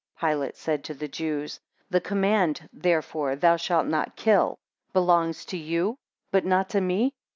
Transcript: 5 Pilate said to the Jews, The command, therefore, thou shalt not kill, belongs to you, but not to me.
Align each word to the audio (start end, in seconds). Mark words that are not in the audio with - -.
5 0.15 0.29
Pilate 0.31 0.55
said 0.55 0.83
to 0.85 0.95
the 0.95 1.07
Jews, 1.07 1.59
The 1.91 2.01
command, 2.01 2.67
therefore, 2.73 3.35
thou 3.35 3.55
shalt 3.57 3.85
not 3.85 4.15
kill, 4.15 4.57
belongs 4.93 5.45
to 5.45 5.57
you, 5.57 5.95
but 6.31 6.43
not 6.43 6.69
to 6.69 6.81
me. 6.81 7.13